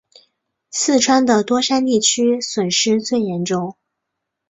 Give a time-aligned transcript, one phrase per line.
[0.71, 3.75] 四川的多山地区损失最严重。